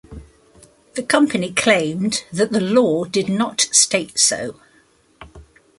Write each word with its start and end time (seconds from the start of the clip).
The 0.95 1.03
company 1.03 1.53
claimed 1.53 2.23
that 2.33 2.51
the 2.51 2.59
law 2.59 3.03
did 3.03 3.29
not 3.29 3.67
state 3.71 4.17
so. 4.17 4.59